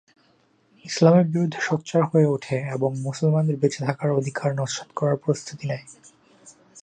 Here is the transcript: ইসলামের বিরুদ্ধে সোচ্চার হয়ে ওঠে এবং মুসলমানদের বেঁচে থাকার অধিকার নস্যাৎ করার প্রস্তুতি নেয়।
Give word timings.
ইসলামের 0.85 1.25
বিরুদ্ধে 1.27 1.59
সোচ্চার 1.61 2.01
হয়ে 2.03 2.27
ওঠে 2.27 2.57
এবং 2.75 2.89
মুসলমানদের 3.01 3.57
বেঁচে 3.57 3.79
থাকার 3.85 4.09
অধিকার 4.11 4.49
নস্যাৎ 4.55 4.89
করার 4.95 5.17
প্রস্তুতি 5.23 5.65
নেয়। 5.67 5.85